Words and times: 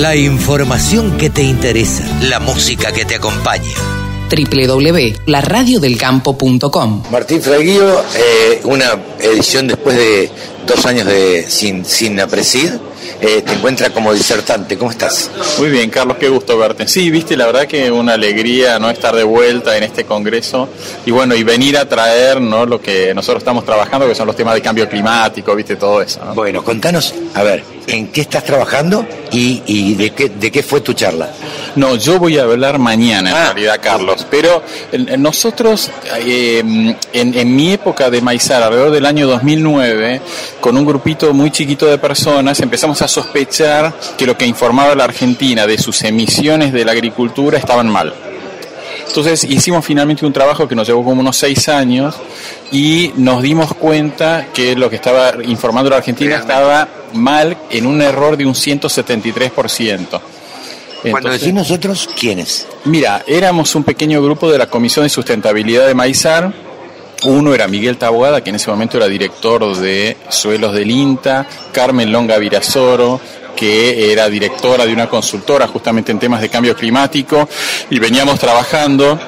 La 0.00 0.16
información 0.16 1.16
que 1.18 1.28
te 1.28 1.42
interesa, 1.42 2.08
la 2.22 2.40
música 2.40 2.90
que 2.90 3.04
te 3.04 3.16
acompaña. 3.16 3.68
www.laradiodelcampo.com 4.30 7.02
Martín 7.10 7.42
Fraguillo, 7.42 8.02
eh, 8.16 8.62
una 8.64 8.98
edición 9.20 9.68
después 9.68 9.98
de 9.98 10.30
dos 10.66 10.86
años 10.86 11.06
de 11.06 11.44
sin, 11.50 11.84
sin 11.84 12.18
Apresid 12.18 12.70
eh, 13.20 13.42
te 13.42 13.52
encuentra 13.52 13.90
como 13.90 14.12
disertante. 14.12 14.76
¿Cómo 14.78 14.90
estás? 14.90 15.30
Muy 15.58 15.70
bien, 15.70 15.90
Carlos, 15.90 16.16
qué 16.18 16.28
gusto 16.28 16.56
verte. 16.58 16.86
Sí, 16.88 17.10
viste, 17.10 17.36
la 17.36 17.46
verdad 17.46 17.66
que 17.66 17.90
una 17.90 18.14
alegría 18.14 18.78
no 18.78 18.90
estar 18.90 19.14
de 19.14 19.24
vuelta 19.24 19.76
en 19.76 19.82
este 19.82 20.04
congreso 20.04 20.68
y 21.04 21.10
bueno, 21.10 21.34
y 21.34 21.42
venir 21.42 21.76
a 21.76 21.88
traer 21.88 22.40
¿no? 22.40 22.66
lo 22.66 22.80
que 22.80 23.14
nosotros 23.14 23.40
estamos 23.40 23.64
trabajando, 23.64 24.06
que 24.06 24.14
son 24.14 24.26
los 24.26 24.36
temas 24.36 24.54
de 24.54 24.62
cambio 24.62 24.88
climático, 24.88 25.54
viste, 25.54 25.76
todo 25.76 26.02
eso. 26.02 26.20
Bueno, 26.34 26.62
contanos, 26.64 27.14
a 27.34 27.42
ver, 27.42 27.64
¿en 27.86 28.08
qué 28.08 28.22
estás 28.22 28.44
trabajando 28.44 29.06
y, 29.32 29.94
de, 29.94 30.10
qué, 30.10 30.28
de 30.28 30.50
qué 30.50 30.62
fue 30.62 30.80
tu 30.80 30.92
charla? 30.92 31.30
No, 31.76 31.96
yo 31.96 32.18
voy 32.18 32.38
a 32.38 32.42
hablar 32.42 32.78
mañana 32.78 33.30
en 33.30 33.36
ah. 33.36 33.44
realidad, 33.52 33.80
Carlos, 33.82 34.26
pero 34.30 34.62
nosotros 35.18 35.90
eh, 36.24 36.58
en, 36.58 36.96
en 37.12 37.56
mi 37.56 37.72
época 37.72 38.10
de 38.10 38.20
Maizar, 38.20 38.62
alrededor 38.62 38.90
del 38.90 39.06
año 39.06 39.26
2009, 39.26 40.20
con 40.60 40.76
un 40.76 40.84
grupito 40.84 41.32
muy 41.32 41.50
chiquito 41.50 41.86
de 41.86 41.98
personas, 41.98 42.60
empezamos 42.60 42.99
a 43.02 43.08
sospechar 43.08 43.92
que 44.16 44.26
lo 44.26 44.36
que 44.36 44.46
informaba 44.46 44.94
la 44.94 45.04
Argentina 45.04 45.66
de 45.66 45.78
sus 45.78 46.02
emisiones 46.02 46.72
de 46.72 46.84
la 46.84 46.92
agricultura 46.92 47.58
estaban 47.58 47.88
mal. 47.88 48.14
Entonces 49.06 49.42
hicimos 49.42 49.84
finalmente 49.84 50.24
un 50.24 50.32
trabajo 50.32 50.68
que 50.68 50.76
nos 50.76 50.86
llevó 50.86 51.02
como 51.02 51.20
unos 51.20 51.36
seis 51.36 51.68
años 51.68 52.14
y 52.70 53.12
nos 53.16 53.42
dimos 53.42 53.74
cuenta 53.74 54.46
que 54.54 54.76
lo 54.76 54.88
que 54.88 54.96
estaba 54.96 55.32
informando 55.44 55.90
la 55.90 55.96
Argentina 55.96 56.36
estaba 56.36 56.88
mal 57.12 57.56
en 57.70 57.86
un 57.86 58.00
error 58.02 58.36
de 58.36 58.46
un 58.46 58.54
173%. 58.54 60.20
Cuando 61.10 61.30
decís 61.30 61.52
nosotros, 61.52 62.08
¿quiénes? 62.18 62.66
Mira, 62.84 63.24
éramos 63.26 63.74
un 63.74 63.84
pequeño 63.84 64.22
grupo 64.22 64.50
de 64.50 64.58
la 64.58 64.66
Comisión 64.66 65.04
de 65.04 65.08
Sustentabilidad 65.08 65.86
de 65.86 65.94
Maizar, 65.94 66.52
uno 67.24 67.54
era 67.54 67.68
Miguel 67.68 67.96
Taboada, 67.96 68.42
que 68.42 68.50
en 68.50 68.56
ese 68.56 68.70
momento 68.70 68.96
era 68.96 69.06
director 69.06 69.76
de 69.76 70.16
Suelos 70.28 70.72
del 70.72 70.90
INTA, 70.90 71.46
Carmen 71.72 72.10
Longa 72.10 72.38
Virasoro, 72.38 73.20
que 73.56 74.12
era 74.12 74.28
directora 74.28 74.86
de 74.86 74.92
una 74.92 75.08
consultora 75.08 75.66
justamente 75.66 76.12
en 76.12 76.18
temas 76.18 76.40
de 76.40 76.48
cambio 76.48 76.74
climático, 76.74 77.48
y 77.90 77.98
veníamos 77.98 78.38
trabajando. 78.38 79.18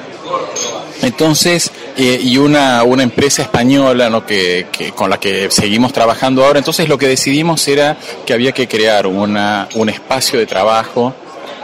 Entonces, 1.01 1.69
eh, 1.97 2.19
y 2.23 2.37
una, 2.37 2.83
una 2.83 3.03
empresa 3.03 3.41
española 3.41 4.09
¿no? 4.09 4.25
que, 4.25 4.67
con 4.95 5.09
la 5.09 5.19
que 5.19 5.51
seguimos 5.51 5.93
trabajando 5.93 6.45
ahora, 6.45 6.59
entonces 6.59 6.87
lo 6.87 6.97
que 6.97 7.07
decidimos 7.07 7.67
era 7.67 7.97
que 8.25 8.33
había 8.33 8.53
que 8.53 8.67
crear 8.67 9.05
una, 9.05 9.67
un 9.75 9.89
espacio 9.89 10.39
de 10.39 10.45
trabajo 10.45 11.13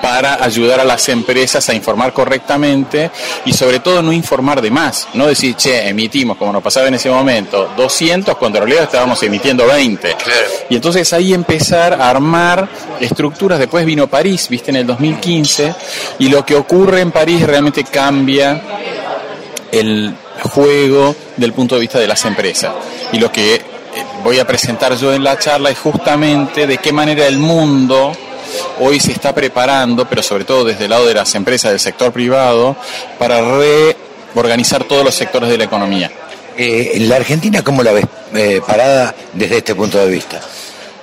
para 0.02 0.44
ayudar 0.44 0.80
a 0.80 0.84
las 0.84 1.08
empresas 1.10 1.68
a 1.70 1.74
informar 1.74 2.14
correctamente 2.14 3.12
y 3.46 3.54
sobre 3.54 3.80
todo 3.80 4.02
no 4.02 4.14
informar 4.14 4.62
de 4.62 4.72
más, 4.72 5.08
no 5.14 5.28
decir, 5.28 5.56
che, 5.56 5.88
emitimos, 5.88 6.38
como 6.38 6.54
nos 6.54 6.64
pasaba 6.64 6.88
en 6.88 6.96
ese 6.96 7.10
momento, 7.10 7.72
200 7.76 8.38
cuando 8.38 8.60
en 8.60 8.66
realidad 8.66 8.84
estábamos 8.86 9.22
emitiendo 9.24 9.66
20. 9.66 10.16
Y 10.70 10.76
entonces 10.76 11.12
ahí 11.14 11.34
empezar 11.34 11.94
a 11.94 12.10
armar 12.10 12.68
estructuras, 13.00 13.60
después 13.60 13.86
vino 13.86 14.08
París, 14.08 14.48
viste, 14.50 14.72
en 14.72 14.78
el 14.78 14.88
2015, 14.88 15.74
y 16.20 16.30
lo 16.30 16.46
que 16.46 16.56
ocurre 16.56 17.02
en 17.02 17.12
París 17.12 17.46
realmente 17.46 17.84
cambia 17.84 18.62
el 19.72 20.16
juego 20.44 21.16
del 21.38 21.54
punto 21.54 21.76
de 21.76 21.82
vista 21.82 22.00
de 22.00 22.08
las 22.08 22.24
empresas. 22.26 22.74
Y 23.12 23.20
lo 23.20 23.32
que 23.32 23.56
eh, 23.56 23.64
voy 24.24 24.40
a 24.40 24.46
presentar 24.46 24.96
yo 24.96 25.14
en 25.14 25.24
la 25.24 25.38
charla 25.38 25.70
es 25.70 25.78
justamente 25.78 26.68
de 26.68 26.78
qué 26.78 26.92
manera 26.92 27.28
el 27.28 27.38
mundo 27.38 28.12
hoy 28.80 29.00
se 29.00 29.12
está 29.12 29.34
preparando, 29.34 30.08
pero 30.08 30.24
sobre 30.24 30.46
todo 30.46 30.64
desde 30.64 30.86
el 30.86 30.90
lado 30.92 31.06
de 31.06 31.14
las 31.14 31.34
empresas 31.36 31.72
del 31.72 31.80
sector 31.80 32.12
privado, 32.12 32.76
para 33.18 33.40
reorganizar 33.42 34.84
todos 34.86 35.04
los 35.04 35.16
sectores 35.16 35.50
de 35.50 35.58
la 35.58 35.66
economía. 35.66 36.12
Eh, 36.58 36.98
¿La 37.08 37.16
Argentina 37.16 37.62
cómo 37.64 37.84
la 37.84 37.94
ves 37.94 38.06
eh, 38.34 38.62
parada 38.66 39.16
desde 39.34 39.58
este 39.58 39.76
punto 39.76 39.98
de 39.98 40.08
vista? 40.08 40.42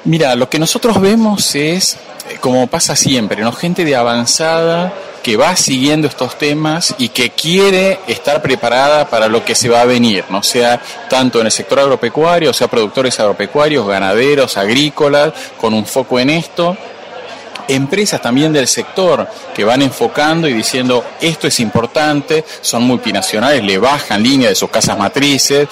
Mira, 0.05 0.35
lo 0.35 0.49
que 0.49 0.59
nosotros 0.59 1.01
vemos 1.01 1.55
es, 1.55 1.95
eh, 2.29 2.37
como 2.41 2.67
pasa 2.67 2.95
siempre, 2.95 3.43
¿no? 3.43 3.53
gente 3.53 3.85
de 3.85 3.97
avanzada 3.97 4.93
que 5.23 5.37
va 5.37 5.57
siguiendo 5.57 6.07
estos 6.07 6.39
temas 6.39 6.95
y 6.99 7.09
que 7.09 7.31
quiere 7.31 7.99
estar 8.07 8.41
preparada 8.43 9.09
para 9.09 9.27
lo 9.27 9.45
que 9.45 9.57
se 9.57 9.69
va 9.69 9.81
a 9.81 9.85
venir, 9.85 10.25
no 10.31 10.41
sea 10.45 10.81
tanto 11.11 11.41
en 11.41 11.47
el 11.47 11.53
sector 11.53 11.81
agropecuario, 11.81 12.53
sea 12.53 12.69
productores 12.69 13.19
agropecuarios, 13.19 13.89
ganaderos, 13.89 14.57
agrícolas, 14.57 15.33
con 15.61 15.75
un 15.75 15.85
foco 15.85 16.21
en 16.21 16.31
esto, 16.31 16.77
empresas 17.69 18.21
también 18.21 18.53
del 18.53 18.69
sector 18.69 19.29
que 19.55 19.65
van 19.65 19.83
enfocando 19.83 20.49
y 20.49 20.53
diciendo 20.53 21.05
esto 21.21 21.47
es 21.47 21.61
importante, 21.61 22.45
son 22.61 22.85
multinacionales, 22.85 23.63
le 23.65 23.79
bajan 23.79 24.23
línea 24.23 24.49
de 24.49 24.55
sus 24.55 24.71
casas 24.71 24.99
matrices 24.99 25.69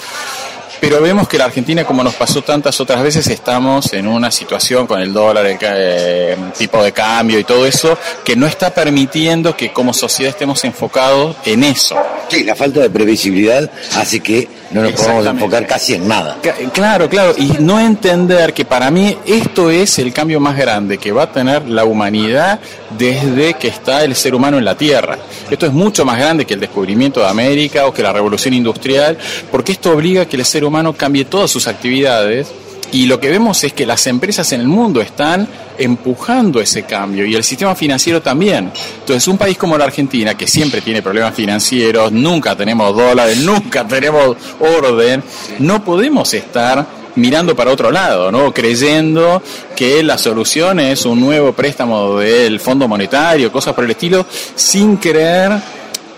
pero 0.79 1.01
vemos 1.01 1.27
que 1.27 1.37
la 1.37 1.45
Argentina, 1.45 1.83
como 1.83 2.03
nos 2.03 2.15
pasó 2.15 2.43
tantas 2.43 2.79
otras 2.79 3.01
veces, 3.01 3.25
estamos 3.27 3.91
en 3.93 4.07
una 4.07 4.29
situación 4.29 4.85
con 4.85 5.01
el 5.01 5.13
dólar, 5.13 5.45
el 5.47 5.57
eh, 5.61 6.37
tipo 6.57 6.83
de 6.83 6.91
cambio 6.91 7.39
y 7.39 7.43
todo 7.43 7.65
eso, 7.65 7.97
que 8.23 8.35
no 8.35 8.45
está 8.45 8.71
permitiendo 8.71 9.55
que 9.55 9.71
como 9.73 9.93
sociedad 9.93 10.29
estemos 10.29 10.63
enfocados 10.63 11.37
en 11.45 11.63
eso. 11.63 11.95
Sí, 12.29 12.43
la 12.43 12.55
falta 12.55 12.79
de 12.81 12.89
previsibilidad 12.89 13.69
hace 13.95 14.19
que 14.19 14.47
no 14.71 14.81
nos 14.81 14.93
podamos 14.93 15.25
enfocar 15.25 15.67
casi 15.67 15.93
en 15.93 16.07
nada. 16.07 16.37
Claro, 16.73 17.07
claro, 17.09 17.33
y 17.37 17.57
no 17.59 17.79
entender 17.79 18.53
que 18.53 18.65
para 18.65 18.89
mí 18.91 19.15
esto 19.25 19.69
es 19.69 19.99
el 19.99 20.11
cambio 20.11 20.39
más 20.39 20.57
grande 20.57 20.97
que 20.97 21.11
va 21.11 21.23
a 21.23 21.31
tener 21.31 21.67
la 21.67 21.85
humanidad 21.85 22.59
desde 22.97 23.53
que 23.55 23.67
está 23.67 24.03
el 24.03 24.15
ser 24.15 24.33
humano 24.33 24.57
en 24.57 24.65
la 24.65 24.75
Tierra. 24.75 25.17
Esto 25.49 25.67
es 25.67 25.73
mucho 25.73 26.03
más 26.03 26.17
grande 26.17 26.45
que 26.45 26.55
el 26.55 26.59
descubrimiento 26.59 27.19
de 27.19 27.27
América 27.27 27.85
o 27.85 27.93
que 27.93 28.01
la 28.01 28.11
revolución 28.11 28.53
industrial, 28.53 29.17
porque 29.51 29.73
esto 29.73 29.91
obliga 29.91 30.23
a 30.23 30.25
que 30.25 30.37
el 30.37 30.45
ser 30.45 30.65
humano 30.65 30.93
cambie 30.93 31.25
todas 31.25 31.51
sus 31.51 31.67
actividades 31.67 32.47
y 32.95 33.07
lo 33.07 33.19
que 33.19 33.29
vemos 33.29 33.61
es 33.65 33.73
que 33.73 33.85
las 33.85 34.07
empresas 34.07 34.53
en 34.53 34.61
el 34.61 34.69
mundo 34.69 35.01
están 35.01 35.45
empujando 35.77 36.61
ese 36.61 36.83
cambio 36.83 37.25
y 37.25 37.35
el 37.35 37.43
sistema 37.43 37.75
financiero 37.75 38.21
también. 38.21 38.71
Entonces, 38.99 39.27
un 39.27 39.37
país 39.37 39.57
como 39.57 39.77
la 39.77 39.83
Argentina, 39.83 40.35
que 40.35 40.47
siempre 40.47 40.79
tiene 40.79 41.01
problemas 41.01 41.35
financieros, 41.35 42.13
nunca 42.13 42.55
tenemos 42.55 42.95
dólares, 42.95 43.37
nunca 43.43 43.85
tenemos 43.85 44.37
orden, 44.61 45.21
no 45.59 45.83
podemos 45.83 46.33
estar 46.33 46.85
mirando 47.15 47.53
para 47.53 47.71
otro 47.71 47.91
lado, 47.91 48.31
¿no? 48.31 48.53
Creyendo 48.53 49.43
que 49.75 50.01
la 50.01 50.17
solución 50.17 50.79
es 50.79 51.05
un 51.05 51.19
nuevo 51.19 51.51
préstamo 51.51 52.19
del 52.19 52.61
Fondo 52.61 52.87
Monetario, 52.87 53.51
cosas 53.51 53.73
por 53.73 53.83
el 53.83 53.91
estilo, 53.91 54.25
sin 54.55 54.95
creer 54.95 55.51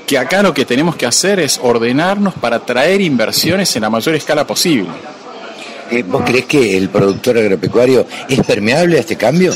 que 0.05 0.19
acá 0.19 0.43
lo 0.43 0.53
que 0.53 0.63
tenemos 0.63 0.95
que 0.95 1.07
hacer 1.07 1.39
es 1.39 1.59
ordenarnos 1.59 2.35
para 2.35 2.59
traer 2.59 3.01
inversiones 3.01 3.75
en 3.75 3.81
la 3.81 3.89
mayor 3.89 4.13
escala 4.13 4.45
posible. 4.45 4.89
Eh, 5.91 6.03
¿Vos 6.03 6.23
crees 6.25 6.45
que 6.45 6.77
el 6.77 6.89
productor 6.89 7.37
agropecuario 7.37 8.05
es 8.29 8.39
permeable 8.41 8.97
a 8.97 8.99
este 9.01 9.15
cambio? 9.15 9.53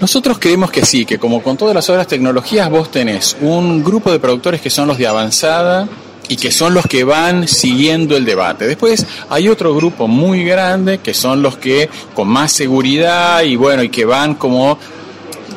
Nosotros 0.00 0.38
creemos 0.38 0.70
que 0.70 0.84
sí, 0.84 1.06
que 1.06 1.18
como 1.18 1.42
con 1.42 1.56
todas 1.56 1.74
las 1.74 1.88
otras 1.88 2.06
tecnologías 2.06 2.68
vos 2.68 2.90
tenés 2.90 3.36
un 3.40 3.82
grupo 3.82 4.10
de 4.10 4.18
productores 4.18 4.60
que 4.60 4.68
son 4.68 4.88
los 4.88 4.98
de 4.98 5.06
avanzada 5.06 5.88
y 6.28 6.36
que 6.36 6.50
son 6.50 6.74
los 6.74 6.86
que 6.86 7.04
van 7.04 7.48
siguiendo 7.48 8.16
el 8.16 8.24
debate. 8.24 8.66
Después 8.66 9.06
hay 9.30 9.48
otro 9.48 9.74
grupo 9.74 10.08
muy 10.08 10.44
grande 10.44 10.98
que 10.98 11.14
son 11.14 11.42
los 11.42 11.56
que 11.56 11.88
con 12.14 12.28
más 12.28 12.52
seguridad 12.52 13.42
y 13.42 13.56
bueno, 13.56 13.82
y 13.82 13.88
que 13.88 14.04
van 14.04 14.34
como 14.34 14.78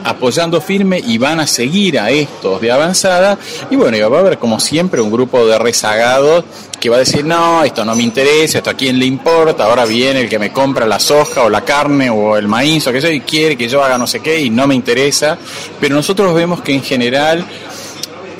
apoyando 0.04 0.62
firme 0.62 1.02
y 1.06 1.18
van 1.18 1.40
a 1.40 1.48
seguir 1.48 2.00
a 2.00 2.10
estos 2.10 2.62
de 2.62 2.72
avanzada. 2.72 3.38
Y 3.70 3.76
bueno, 3.76 4.10
va 4.10 4.18
a 4.18 4.22
haber 4.22 4.38
como 4.38 4.60
siempre 4.60 5.02
un 5.02 5.12
grupo 5.12 5.46
de 5.46 5.58
rezagados 5.58 6.46
que 6.80 6.90
va 6.90 6.98
a 6.98 7.00
decir, 7.00 7.26
no, 7.26 7.64
esto 7.64 7.84
no 7.84 7.96
me 7.96 8.04
interesa, 8.04 8.60
esto 8.60 8.70
a 8.70 8.76
quién 8.76 9.00
le 9.00 9.06
importa, 9.06 9.66
ahora 9.66 9.86
viene 9.86 10.22
el 10.22 10.30
que 10.30 10.38
me 10.38 10.52
compra 10.52 10.86
la 10.86 11.00
soja 11.00 11.44
o 11.44 11.50
la 11.50 11.66
carne 11.66 12.10
o 12.10 12.38
el 12.38 12.48
maíz 12.48 12.86
o 12.88 12.92
qué 12.92 13.02
sé, 13.02 13.16
y 13.16 13.22
quiere 13.22 13.58
que 13.58 13.68
yo 13.68 13.84
haga 13.84 13.98
no 13.98 14.06
sé 14.06 14.20
qué 14.20 14.40
y 14.40 14.50
no 14.50 14.68
me 14.68 14.76
interesa. 14.76 15.38
Pero 15.80 15.96
nosotros 15.96 16.34
vemos 16.34 16.62
que 16.62 16.74
en 16.74 16.84
general 16.84 17.46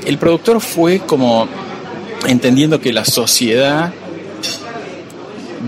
el 0.06 0.18
productor 0.18 0.62
fue 0.62 1.00
como 1.00 1.48
entendiendo 2.26 2.80
que 2.80 2.94
la 2.94 3.06
sociedad 3.06 3.94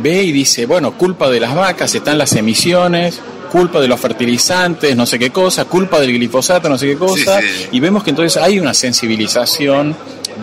ve 0.02 0.24
y 0.24 0.32
dice, 0.32 0.66
bueno, 0.66 0.98
culpa 0.98 1.30
de 1.30 1.40
las 1.40 1.56
vacas 1.56 1.94
están 1.94 2.18
las 2.18 2.34
emisiones, 2.34 3.20
culpa 3.50 3.82
de 3.82 3.88
los 3.88 4.00
fertilizantes, 4.00 4.96
no 4.96 5.06
sé 5.06 5.20
qué 5.20 5.32
cosa, 5.32 5.66
culpa 5.66 6.00
del 6.00 6.14
glifosato, 6.14 6.70
no 6.70 6.78
sé 6.78 6.88
qué 6.88 6.96
cosa, 6.96 7.40
y 7.72 7.80
vemos 7.80 8.04
que 8.04 8.12
entonces 8.12 8.42
hay 8.42 8.60
una 8.60 8.74
sensibilización 8.74 9.96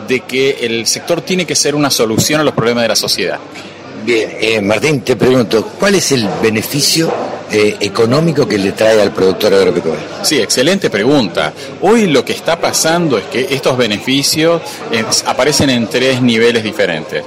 de 0.06 0.20
que 0.20 0.58
el 0.60 0.86
sector 0.86 1.22
tiene 1.22 1.46
que 1.46 1.54
ser 1.54 1.74
una 1.74 1.90
solución 1.90 2.40
a 2.40 2.44
los 2.44 2.54
problemas 2.54 2.82
de 2.82 2.88
la 2.88 2.96
sociedad. 2.96 3.38
Bien, 4.04 4.36
eh, 4.40 4.60
Martín, 4.60 5.00
te 5.00 5.16
pregunto, 5.16 5.64
¿cuál 5.78 5.96
es 5.96 6.12
el 6.12 6.28
beneficio 6.40 7.12
eh, 7.50 7.76
económico 7.80 8.46
que 8.46 8.56
le 8.56 8.72
trae 8.72 9.00
al 9.02 9.12
productor 9.12 9.54
agropecuario? 9.54 10.04
Sí, 10.22 10.40
excelente 10.40 10.90
pregunta. 10.90 11.52
Hoy 11.80 12.06
lo 12.06 12.24
que 12.24 12.32
está 12.32 12.60
pasando 12.60 13.18
es 13.18 13.24
que 13.24 13.48
estos 13.50 13.76
beneficios 13.76 14.62
eh, 14.92 15.04
aparecen 15.26 15.70
en 15.70 15.88
tres 15.88 16.22
niveles 16.22 16.62
diferentes. 16.62 17.24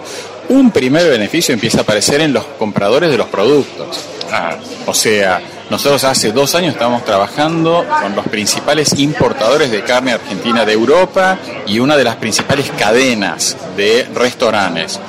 Un 0.47 0.71
primer 0.71 1.09
beneficio 1.09 1.53
empieza 1.53 1.79
a 1.79 1.81
aparecer 1.81 2.21
en 2.21 2.31
los 2.31 2.45
compradores 2.57 3.11
de 3.11 3.17
los 3.17 3.27
productos. 3.27 4.05
Ah, 4.31 4.55
o 4.85 4.93
sea, 4.93 5.41
Nosotros 5.69 6.03
hace 6.03 6.31
dos 6.31 6.55
años 6.55 6.73
estamos 6.73 7.05
trabajando 7.05 7.85
con 8.01 8.15
los 8.15 8.27
principales 8.27 8.97
importadores 8.97 9.69
de 9.69 9.83
carne 9.83 10.13
argentina 10.13 10.65
de 10.65 10.73
Europa 10.73 11.37
y 11.67 11.77
una 11.77 11.95
de 11.95 12.03
las 12.03 12.15
principales 12.15 12.71
cadenas 12.77 13.55
de 13.77 14.07
restaurantes. 14.15 14.99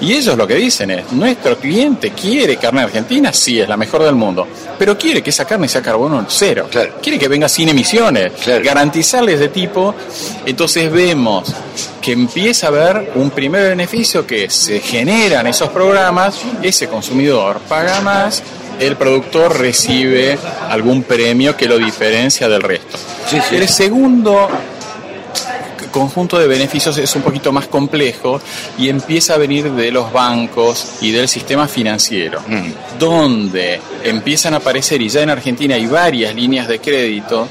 Y 0.00 0.14
ellos 0.14 0.36
lo 0.38 0.46
que 0.46 0.54
dicen 0.54 0.90
es, 0.90 1.12
nuestro 1.12 1.58
cliente 1.58 2.12
quiere 2.12 2.56
carne 2.56 2.80
argentina, 2.82 3.30
sí, 3.30 3.60
es 3.60 3.68
la 3.68 3.76
mejor 3.76 4.04
del 4.04 4.14
mundo, 4.14 4.48
pero 4.78 4.96
quiere 4.96 5.22
que 5.22 5.30
esa 5.30 5.44
carne 5.44 5.68
sea 5.68 5.82
carbono 5.82 6.24
cero. 6.28 6.68
Quiere 7.02 7.18
que 7.18 7.28
venga 7.28 7.48
sin 7.48 7.68
emisiones, 7.68 8.32
garantizarles 8.64 9.38
de 9.38 9.48
tipo. 9.48 9.94
Entonces 10.46 10.90
vemos 10.90 11.52
que 12.00 12.12
empieza 12.12 12.66
a 12.66 12.70
haber 12.70 13.12
un 13.16 13.30
primer 13.30 13.68
beneficio 13.68 14.26
que 14.26 14.48
se 14.48 14.80
generan 14.80 15.46
esos 15.46 15.68
programas, 15.68 16.40
ese 16.62 16.88
consumidor 16.88 17.58
paga 17.68 18.00
más, 18.00 18.42
el 18.80 18.96
productor 18.96 19.58
recibe 19.58 20.38
algún 20.68 21.02
premio 21.02 21.56
que 21.56 21.66
lo 21.66 21.78
diferencia 21.78 22.48
del 22.48 22.62
resto. 22.62 22.98
El 23.52 23.68
segundo 23.68 24.48
conjunto 25.90 26.38
de 26.38 26.46
beneficios 26.46 26.98
es 26.98 27.16
un 27.16 27.22
poquito 27.22 27.52
más 27.52 27.68
complejo 27.68 28.40
y 28.76 28.90
empieza 28.90 29.34
a 29.34 29.38
venir 29.38 29.70
de 29.72 29.90
los 29.90 30.12
bancos 30.12 30.96
y 31.00 31.10
del 31.10 31.26
sistema 31.26 31.66
financiero, 31.66 32.42
mm. 32.46 32.98
donde 32.98 33.80
empiezan 34.04 34.52
a 34.52 34.58
aparecer, 34.58 35.00
y 35.00 35.08
ya 35.08 35.22
en 35.22 35.30
Argentina 35.30 35.74
hay 35.74 35.86
varias 35.86 36.34
líneas 36.34 36.68
de 36.68 36.80
crédito, 36.80 37.48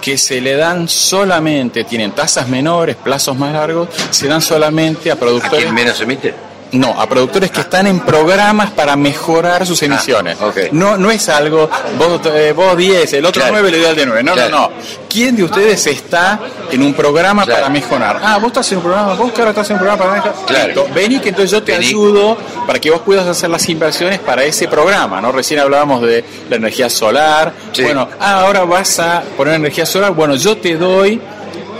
que 0.00 0.18
se 0.18 0.40
le 0.40 0.54
dan 0.54 0.88
solamente, 0.88 1.84
tienen 1.84 2.12
tasas 2.12 2.48
menores, 2.48 2.96
plazos 2.96 3.36
más 3.36 3.52
largos, 3.52 3.88
se 4.10 4.26
dan 4.26 4.42
solamente 4.42 5.10
a 5.10 5.16
productores. 5.16 5.58
¿A 5.58 5.62
quién 5.62 5.74
menos 5.74 6.00
emite? 6.00 6.45
No, 6.72 7.00
a 7.00 7.08
productores 7.08 7.50
que 7.50 7.60
están 7.60 7.86
en 7.86 8.00
programas 8.00 8.70
para 8.72 8.96
mejorar 8.96 9.66
sus 9.66 9.82
ah, 9.82 9.86
emisiones. 9.86 10.36
no, 10.72 10.96
no 10.96 11.10
es 11.10 11.28
algo, 11.28 11.70
vos, 11.98 12.20
eh, 12.34 12.52
vos 12.54 12.76
10, 12.76 13.12
el 13.14 13.24
otro 13.24 13.42
9 13.48 13.70
le 13.70 13.78
doy 13.78 13.86
al 13.86 13.96
de 13.96 14.06
9. 14.06 14.22
No, 14.22 14.36
no, 14.36 14.48
no. 14.48 14.70
¿Quién 15.08 15.36
de 15.36 15.44
ustedes 15.44 15.86
está 15.86 16.40
en 16.70 16.82
un 16.82 16.92
programa 16.92 17.46
para 17.46 17.68
mejorar? 17.68 18.20
Ah, 18.22 18.38
vos 18.38 18.48
estás 18.48 18.70
en 18.72 18.78
un 18.78 18.84
programa, 18.84 19.14
vos 19.14 19.32
claro 19.32 19.50
estás 19.50 19.70
en 19.70 19.74
un 19.74 19.80
programa 19.80 20.04
para 20.04 20.14
mejorar. 20.16 20.46
Claro. 20.46 20.86
Vení 20.94 21.20
que 21.20 21.28
entonces 21.28 21.50
yo 21.50 21.62
te 21.62 21.74
ayudo 21.74 22.36
para 22.66 22.80
que 22.80 22.90
vos 22.90 23.00
puedas 23.00 23.26
hacer 23.26 23.48
las 23.48 23.68
inversiones 23.68 24.18
para 24.18 24.44
ese 24.44 24.66
programa, 24.68 25.20
¿no? 25.20 25.32
Recién 25.32 25.60
hablábamos 25.60 26.02
de 26.02 26.24
la 26.50 26.56
energía 26.56 26.90
solar. 26.90 27.52
Bueno, 27.80 28.08
ah, 28.18 28.40
ahora 28.40 28.64
vas 28.64 28.98
a 28.98 29.22
poner 29.36 29.54
energía 29.54 29.86
solar. 29.86 30.12
Bueno, 30.12 30.34
yo 30.34 30.56
te 30.56 30.76
doy 30.76 31.20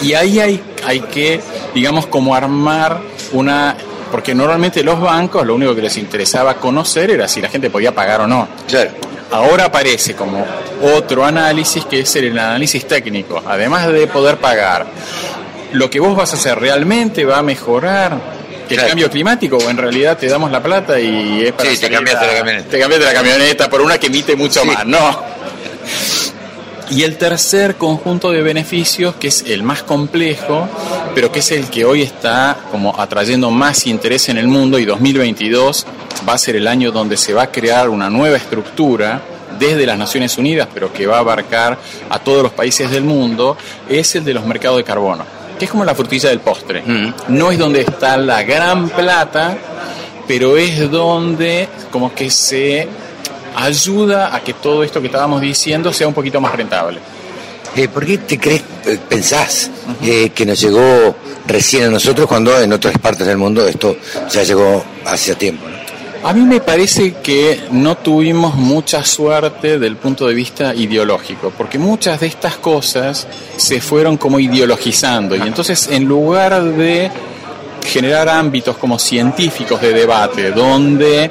y 0.01 0.15
ahí 0.15 0.41
hay, 0.41 0.63
hay 0.85 1.01
que, 1.01 1.41
digamos, 1.75 2.07
como 2.07 2.35
armar 2.35 3.01
una 3.33 3.77
porque 4.17 4.35
normalmente 4.35 4.83
los 4.83 4.99
bancos 4.99 5.47
lo 5.47 5.55
único 5.55 5.75
que 5.75 5.83
les 5.83 5.99
interesaba 5.99 6.55
conocer 6.55 7.11
era 7.11 7.29
si 7.29 7.43
la 7.43 7.51
gente 7.51 7.69
podía 7.69 7.95
pagar 7.95 8.23
o 8.23 8.27
no. 8.27 8.49
Ahora 9.31 9.67
aparece 9.67 10.15
como 10.15 10.43
otro 10.97 11.23
análisis 11.23 11.85
que 11.85 12.01
es 12.01 12.17
el 12.17 12.39
análisis 12.39 12.89
técnico. 12.89 13.43
Además 13.47 13.89
de 13.89 14.07
poder 14.07 14.39
pagar, 14.39 14.87
lo 15.73 15.91
que 15.91 16.01
vos 16.01 16.17
vas 16.17 16.33
a 16.33 16.37
hacer 16.37 16.59
realmente 16.59 17.27
va 17.27 17.37
a 17.37 17.43
mejorar 17.43 18.19
el 18.71 18.79
cambio 18.79 19.11
climático 19.11 19.59
o 19.59 19.69
en 19.69 19.77
realidad 19.77 20.17
te 20.17 20.29
damos 20.29 20.51
la 20.51 20.63
plata 20.63 20.99
y 20.99 21.45
es 21.45 21.53
para 21.53 21.69
sí, 21.69 21.77
te 21.77 21.91
cambiaste 21.91 22.27
la 22.27 22.35
camioneta. 22.39 22.71
Te 22.71 22.79
cambiaste 22.81 23.07
la 23.07 23.13
camioneta 23.13 23.69
por 23.69 23.83
una 23.83 23.99
que 23.99 24.07
emite 24.07 24.35
mucho 24.35 24.65
más. 24.65 24.87
No. 24.87 25.25
Y 26.91 27.03
el 27.03 27.17
tercer 27.17 27.77
conjunto 27.77 28.31
de 28.31 28.43
beneficios, 28.43 29.17
que 29.17 29.29
es 29.29 29.45
el 29.47 29.63
más 29.63 29.83
complejo, 29.83 30.69
pero 31.15 31.33
que 31.33 31.41
es 31.41 31.51
el 31.51 31.69
que 31.69 31.85
hoy 31.85 32.03
está 32.03 32.57
como 32.71 32.99
atrayendo 32.99 33.51
más 33.51 33.87
interés 33.87 34.29
en 34.29 34.39
el 34.39 34.47
mundo 34.47 34.79
y 34.79 34.85
2022 34.85 35.87
va 36.29 36.35
a 36.35 36.39
ser 36.39 36.57
el 36.57 36.69
año 36.69 36.93
donde 36.93 37.17
se 37.17 37.35
va 37.35 37.43
a 37.43 37.51
crear 37.51 37.89
una 37.89 38.09
nueva 38.09 38.37
estructura 38.37 39.21
desde 39.59 39.87
las 39.87 39.99
Naciones 39.99 40.39
Unidas, 40.39 40.69
pero 40.73 40.93
que 40.93 41.07
va 41.07 41.17
a 41.17 41.21
abarcar 41.21 41.79
a 42.09 42.19
todos 42.19 42.43
los 42.43 42.53
países 42.53 42.91
del 42.91 43.05
mundo, 43.05 43.57
es 43.89 44.15
el 44.15 44.25
de 44.25 44.35
los 44.35 44.45
mercados 44.45 44.79
de 44.79 44.85
carbono, 44.85 45.25
que 45.59 45.65
es 45.65 45.71
como 45.71 45.85
la 45.85 45.95
frutilla 45.95 46.29
del 46.29 46.41
postre. 46.41 46.83
Mm. 46.83 47.15
No 47.29 47.51
es 47.51 47.59
donde 47.59 47.81
está 47.81 48.17
la 48.17 48.43
gran 48.43 48.89
plata, 48.91 49.57
pero 50.27 50.57
es 50.57 50.91
donde 50.91 51.69
como 51.91 52.15
que 52.15 52.31
se 52.31 52.89
ayuda 53.57 54.35
a 54.35 54.41
que 54.41 54.53
todo 54.53 54.85
esto 54.85 55.01
que 55.01 55.07
estábamos 55.07 55.41
diciendo 55.41 55.93
sea 55.93 56.07
un 56.07 56.15
poquito 56.15 56.41
más 56.41 56.55
rentable. 56.55 57.01
Eh, 57.75 57.89
¿Por 57.89 58.07
qué 58.07 58.19
te 58.19 58.39
crees, 58.39 58.63
eh, 58.85 58.99
pensás 59.09 59.71
eh, 60.03 60.31
que 60.31 60.47
nos 60.47 60.61
llegó 60.61 61.17
recién 61.47 61.85
a 61.85 61.91
nosotros 61.91 62.27
cuando 62.27 62.59
en 62.61 62.73
otras 62.73 62.97
partes 62.99 63.27
del 63.27 63.37
mundo 63.37 63.67
esto 63.67 63.97
ya 64.31 64.43
llegó 64.43 64.85
hace 65.05 65.35
tiempo? 65.35 65.65
A 66.23 66.33
mí 66.33 66.41
me 66.41 66.61
parece 66.61 67.15
que 67.23 67.61
no 67.71 67.99
tuvimos 67.99 68.55
mucha 68.55 69.05
suerte 69.05 69.79
del 69.79 69.97
punto 69.97 70.27
de 70.27 70.35
vista 70.35 70.75
ideológico, 70.75 71.53
porque 71.57 71.79
muchas 71.79 72.21
de 72.21 72.27
estas 72.27 72.57
cosas 72.57 73.27
se 73.57 73.81
fueron 73.81 74.17
como 74.17 74.41
ideologizando 74.41 75.37
y 75.37 75.43
entonces 75.43 75.89
en 75.91 76.05
lugar 76.05 76.63
de 76.63 77.11
generar 77.85 78.29
ámbitos 78.29 78.77
como 78.77 78.99
científicos 78.99 79.81
de 79.81 79.93
debate, 79.93 80.51
donde 80.51 81.31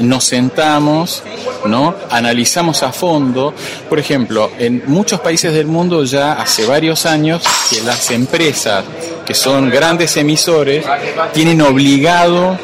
nos 0.00 0.24
sentamos, 0.24 1.22
¿no? 1.66 1.94
Analizamos 2.10 2.82
a 2.82 2.92
fondo. 2.92 3.54
Por 3.88 3.98
ejemplo, 3.98 4.50
en 4.58 4.82
muchos 4.86 5.20
países 5.20 5.52
del 5.52 5.66
mundo 5.66 6.04
ya 6.04 6.34
hace 6.34 6.66
varios 6.66 7.06
años 7.06 7.42
que 7.70 7.80
las 7.82 8.10
empresas 8.10 8.84
que 9.24 9.34
son 9.34 9.70
grandes 9.70 10.16
emisores 10.16 10.84
tienen 11.32 11.62
obligado, 11.62 12.58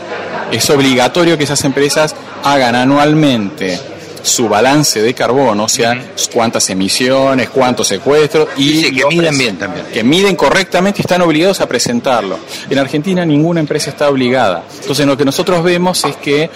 es 0.53 0.69
obligatorio 0.71 1.39
que 1.39 1.45
esas 1.45 1.65
empresas 1.65 2.15
hagan 2.45 2.75
anualmente 2.75 3.79
su 4.23 4.49
balance 4.49 5.03
de 5.03 5.15
carbono, 5.15 5.65
o 5.65 5.69
sea, 5.69 6.13
cuántas 6.33 6.69
emisiones, 6.71 7.49
cuántos 7.51 7.89
secuestros 7.89 8.49
y 8.57 8.83
que 8.93 9.07
miden 9.07 9.39
bien 9.39 9.59
también. 9.59 9.87
Que 9.93 10.03
miden 10.03 10.37
correctamente 10.37 11.01
y 11.01 11.03
están 11.03 11.23
obligados 11.23 11.61
a 11.61 11.69
presentarlo. 11.69 12.39
En 12.69 12.79
Argentina 12.79 13.25
ninguna 13.25 13.61
empresa 13.61 13.91
está 13.91 14.09
obligada. 14.09 14.65
Entonces 14.81 15.07
lo 15.07 15.17
que 15.17 15.25
nosotros 15.25 15.63
vemos 15.63 16.05
es 16.05 16.17
que 16.17 16.51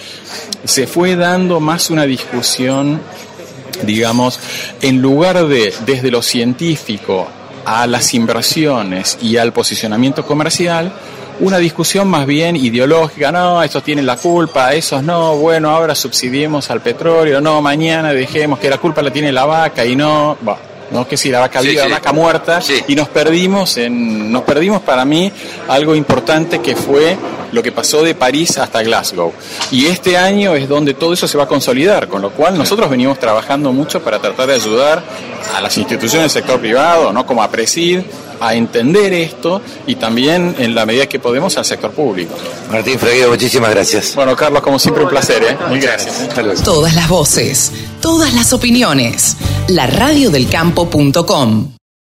se 0.63 0.87
fue 0.87 1.15
dando 1.15 1.59
más 1.59 1.89
una 1.89 2.05
discusión, 2.05 3.01
digamos, 3.83 4.39
en 4.81 5.01
lugar 5.01 5.47
de 5.47 5.73
desde 5.85 6.11
lo 6.11 6.21
científico 6.21 7.27
a 7.65 7.87
las 7.87 8.13
inversiones 8.13 9.17
y 9.21 9.37
al 9.37 9.51
posicionamiento 9.51 10.25
comercial, 10.25 10.93
una 11.39 11.57
discusión 11.57 12.07
más 12.07 12.25
bien 12.25 12.55
ideológica, 12.55 13.31
no, 13.31 13.61
estos 13.61 13.83
tienen 13.83 14.05
la 14.05 14.17
culpa, 14.17 14.73
esos 14.73 15.03
no, 15.03 15.35
bueno, 15.35 15.69
ahora 15.69 15.95
subsidiemos 15.95 16.69
al 16.69 16.81
petróleo, 16.81 17.41
no, 17.41 17.61
mañana 17.61 18.13
dejemos 18.13 18.59
que 18.59 18.69
la 18.69 18.77
culpa 18.77 19.01
la 19.01 19.11
tiene 19.11 19.31
la 19.31 19.45
vaca 19.45 19.85
y 19.85 19.95
no, 19.95 20.37
no 20.91 21.07
que 21.07 21.17
si 21.17 21.29
la 21.29 21.39
vaca 21.39 21.61
viva, 21.61 21.87
la 21.87 21.95
vaca 21.95 22.13
muerta, 22.13 22.59
y 22.87 22.95
nos 22.95 23.09
perdimos 23.09 23.77
en, 23.77 24.31
nos 24.31 24.43
perdimos 24.43 24.81
para 24.81 25.03
mí 25.03 25.31
algo 25.67 25.95
importante 25.95 26.59
que 26.59 26.75
fue 26.75 27.17
lo 27.51 27.63
que 27.63 27.71
pasó 27.71 28.03
de 28.03 28.15
París 28.15 28.57
hasta 28.57 28.83
Glasgow. 28.83 29.31
Y 29.71 29.85
este 29.85 30.17
año 30.17 30.55
es 30.55 30.67
donde 30.67 30.93
todo 30.93 31.13
eso 31.13 31.27
se 31.27 31.37
va 31.37 31.45
a 31.45 31.47
consolidar, 31.47 32.07
con 32.07 32.21
lo 32.21 32.31
cual 32.31 32.57
nosotros 32.57 32.89
venimos 32.89 33.17
trabajando 33.17 33.71
mucho 33.71 34.01
para 34.01 34.19
tratar 34.19 34.47
de 34.47 34.55
ayudar 34.55 35.03
a 35.55 35.61
las 35.61 35.77
instituciones 35.77 36.33
del 36.33 36.43
sector 36.43 36.59
privado, 36.59 37.11
¿no? 37.13 37.25
como 37.25 37.43
a 37.43 37.49
Presid, 37.49 38.01
a 38.39 38.53
entender 38.53 39.13
esto 39.13 39.61
y 39.87 39.95
también 39.95 40.55
en 40.59 40.75
la 40.75 40.85
medida 40.85 41.07
que 41.07 41.19
podemos 41.19 41.57
al 41.57 41.65
sector 41.65 41.91
público. 41.91 42.35
Martín 42.71 42.99
Freguido, 42.99 43.29
muchísimas 43.29 43.71
gracias. 43.71 44.15
Bueno, 44.15 44.35
Carlos, 44.35 44.61
como 44.61 44.79
siempre 44.79 45.03
un 45.03 45.09
placer, 45.09 45.43
¿eh? 45.43 45.57
gracias. 45.79 46.29
Todas 46.63 46.95
las 46.95 47.07
voces, 47.07 47.71
todas 48.01 48.33
las 48.33 48.53
opiniones. 48.53 49.37
La 49.67 49.87
radiodelcampo.com 49.87 51.74